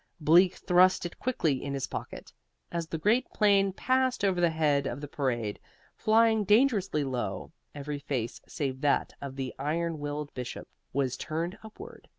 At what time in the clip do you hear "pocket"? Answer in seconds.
1.85-2.33